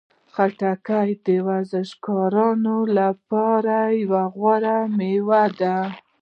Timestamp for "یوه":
4.01-4.23